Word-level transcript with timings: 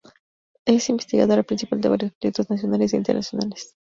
Es 0.65 0.89
investigadora 0.89 1.43
principal 1.43 1.79
de 1.79 1.89
varios 1.89 2.11
proyectos 2.13 2.49
nacionales 2.49 2.93
e 2.93 2.97
internacionales. 2.97 3.69